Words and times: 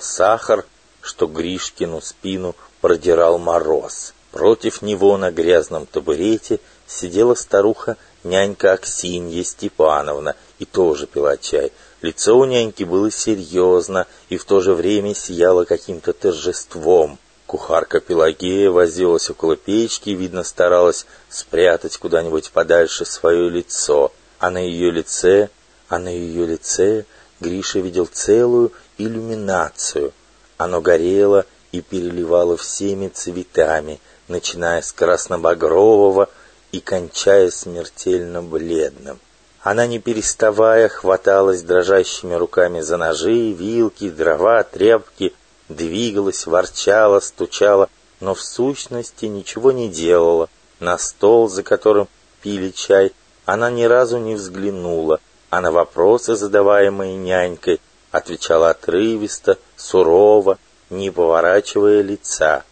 сахар, 0.00 0.64
что 1.00 1.26
Гришкину 1.26 2.00
спину 2.00 2.54
продирал 2.80 3.38
мороз. 3.38 4.14
Против 4.30 4.82
него 4.82 5.16
на 5.16 5.30
грязном 5.30 5.86
табурете 5.86 6.58
сидела 6.86 7.34
старуха 7.34 7.96
нянька 8.24 8.72
Аксинья 8.72 9.44
Степановна 9.44 10.34
и 10.58 10.64
тоже 10.64 11.06
пила 11.06 11.36
чай. 11.36 11.72
Лицо 12.02 12.36
у 12.36 12.44
няньки 12.44 12.84
было 12.84 13.10
серьезно 13.10 14.06
и 14.28 14.36
в 14.36 14.44
то 14.44 14.60
же 14.60 14.74
время 14.74 15.14
сияло 15.14 15.64
каким-то 15.64 16.12
торжеством. 16.12 17.18
Кухарка 17.46 18.00
Пелагея 18.00 18.70
возилась 18.70 19.30
около 19.30 19.56
печки, 19.56 20.10
видно, 20.10 20.42
старалась 20.42 21.06
спрятать 21.28 21.98
куда-нибудь 21.98 22.50
подальше 22.50 23.04
свое 23.04 23.48
лицо. 23.48 24.12
А 24.38 24.50
на 24.50 24.58
ее 24.58 24.90
лице, 24.90 25.48
а 25.88 25.98
на 25.98 26.08
ее 26.08 26.46
лице 26.46 27.04
Гриша 27.44 27.80
видел 27.80 28.06
целую 28.06 28.72
иллюминацию. 28.96 30.12
Оно 30.56 30.80
горело 30.80 31.44
и 31.72 31.82
переливало 31.82 32.56
всеми 32.56 33.08
цветами, 33.08 34.00
начиная 34.28 34.80
с 34.80 34.92
красно-багрового 34.92 36.30
и 36.72 36.80
кончая 36.80 37.50
смертельно 37.50 38.42
бледным. 38.42 39.20
Она, 39.60 39.86
не 39.86 39.98
переставая, 39.98 40.88
хваталась 40.88 41.62
дрожащими 41.62 42.34
руками 42.34 42.80
за 42.80 42.96
ножи, 42.96 43.52
вилки, 43.52 44.08
дрова, 44.08 44.62
тряпки, 44.62 45.34
двигалась, 45.68 46.46
ворчала, 46.46 47.20
стучала, 47.20 47.90
но 48.20 48.34
в 48.34 48.40
сущности 48.40 49.26
ничего 49.26 49.70
не 49.70 49.88
делала. 49.90 50.48
На 50.80 50.96
стол, 50.96 51.48
за 51.48 51.62
которым 51.62 52.08
пили 52.42 52.70
чай, 52.70 53.12
она 53.44 53.70
ни 53.70 53.84
разу 53.84 54.18
не 54.18 54.34
взглянула, 54.34 55.20
а 55.54 55.60
на 55.60 55.70
вопросы, 55.70 56.34
задаваемые 56.34 57.14
нянькой, 57.14 57.80
отвечала 58.10 58.70
отрывисто, 58.70 59.56
сурово, 59.76 60.58
не 60.90 61.12
поворачивая 61.12 62.02
лица. 62.02 62.64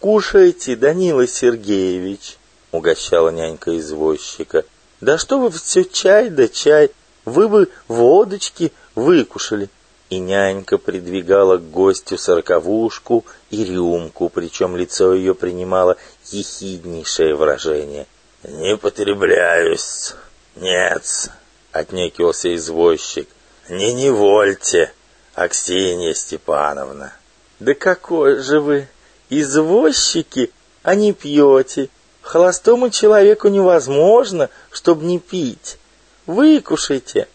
«Кушайте, 0.00 0.76
Данила 0.76 1.26
Сергеевич!»— 1.26 2.36
угощала 2.72 3.30
нянька 3.30 3.78
извозчика. 3.78 4.66
«Да 5.00 5.16
что 5.16 5.40
вы 5.40 5.50
все 5.50 5.84
чай 5.84 6.28
да 6.28 6.46
чай! 6.46 6.90
Вы 7.24 7.48
бы 7.48 7.70
водочки 7.88 8.70
выкушали!» 8.94 9.70
И 10.10 10.18
нянька 10.18 10.76
придвигала 10.76 11.56
к 11.56 11.70
гостю 11.70 12.18
сороковушку 12.18 13.24
и 13.48 13.64
рюмку, 13.64 14.28
причем 14.28 14.76
лицо 14.76 15.14
ее 15.14 15.34
принимало 15.34 15.96
ехиднейшее 16.26 17.34
выражение. 17.34 18.06
«Не 18.42 18.76
потребляюсь, 18.76 20.12
нет»,— 20.54 21.30
отнекивался 21.78 22.54
извозчик. 22.54 23.28
«Не 23.68 23.92
невольте, 23.92 24.92
Аксинья 25.34 26.14
Степановна». 26.14 27.12
«Да 27.58 27.74
какой 27.74 28.40
же 28.40 28.60
вы, 28.60 28.88
извозчики, 29.30 30.52
а 30.82 30.94
не 30.94 31.12
пьете? 31.12 31.88
Холостому 32.20 32.90
человеку 32.90 33.48
невозможно, 33.48 34.50
чтобы 34.70 35.04
не 35.04 35.18
пить. 35.18 35.78
Выкушайте». 36.26 37.28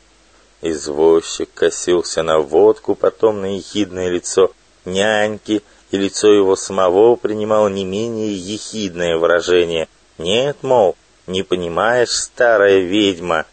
Извозчик 0.62 1.50
косился 1.54 2.22
на 2.22 2.40
водку, 2.40 2.94
потом 2.94 3.42
на 3.42 3.58
ехидное 3.58 4.10
лицо 4.10 4.52
няньки, 4.86 5.64
и 5.90 5.98
лицо 5.98 6.32
его 6.32 6.56
самого 6.56 7.16
принимало 7.16 7.68
не 7.68 7.84
менее 7.84 8.36
ехидное 8.36 9.18
выражение. 9.18 9.88
«Нет, 10.18 10.58
мол, 10.62 10.96
не 11.26 11.44
понимаешь, 11.44 12.12
старая 12.12 12.80
ведьма?» 12.80 13.46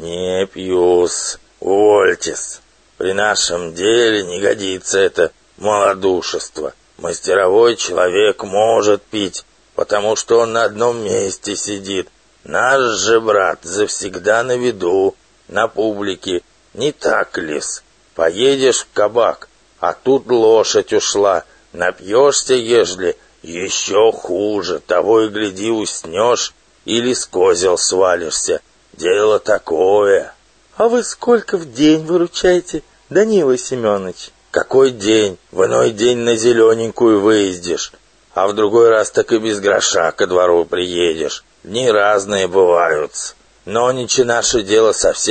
«Не 0.00 0.44
пьюс, 0.46 1.38
увольтесь. 1.60 2.60
При 2.98 3.12
нашем 3.12 3.74
деле 3.74 4.24
не 4.24 4.40
годится 4.40 4.98
это 4.98 5.30
малодушество. 5.56 6.74
Мастеровой 6.98 7.76
человек 7.76 8.42
может 8.42 9.02
пить, 9.02 9.44
потому 9.76 10.16
что 10.16 10.40
он 10.40 10.52
на 10.52 10.64
одном 10.64 11.04
месте 11.04 11.54
сидит. 11.54 12.08
Наш 12.42 12.80
же 12.98 13.20
брат 13.20 13.60
завсегда 13.62 14.42
на 14.42 14.56
виду, 14.56 15.14
на 15.46 15.68
публике, 15.68 16.42
не 16.72 16.90
так, 16.90 17.38
лис? 17.38 17.84
Поедешь 18.16 18.80
в 18.80 18.88
кабак, 18.92 19.48
а 19.78 19.92
тут 19.92 20.26
лошадь 20.26 20.92
ушла. 20.92 21.44
Напьешься, 21.72 22.54
ежели, 22.54 23.16
еще 23.42 24.10
хуже. 24.10 24.80
Того 24.80 25.20
и 25.20 25.28
гляди, 25.28 25.70
уснешь 25.70 26.52
или 26.84 27.12
с 27.12 27.26
козел 27.26 27.78
свалишься. 27.78 28.60
Дело 28.96 29.40
такое. 29.40 30.32
А 30.76 30.88
вы 30.88 31.02
сколько 31.02 31.56
в 31.56 31.72
день 31.72 32.04
выручаете, 32.04 32.84
Данила 33.10 33.58
Семенович? 33.58 34.30
Какой 34.52 34.92
день? 34.92 35.36
В 35.50 35.64
иной 35.64 35.90
день 35.90 36.18
на 36.18 36.36
зелененькую 36.36 37.20
выездишь, 37.20 37.92
а 38.34 38.46
в 38.46 38.52
другой 38.52 38.90
раз 38.90 39.10
так 39.10 39.32
и 39.32 39.38
без 39.38 39.58
гроша 39.58 40.12
ко 40.12 40.28
двору 40.28 40.64
приедешь. 40.64 41.44
Дни 41.64 41.90
разные 41.90 42.46
бывают. 42.46 43.34
Но 43.64 43.90
ничего 43.90 44.26
наше 44.26 44.62
дело 44.62 44.92
совсем 44.92 45.14